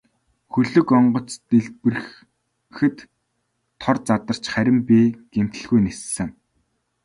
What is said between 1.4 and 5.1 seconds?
дэлбэрэхэд тор задарч харин би